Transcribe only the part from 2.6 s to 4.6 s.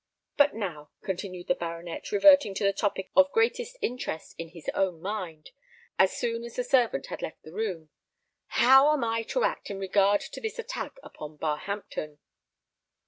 the topic of greatest interest in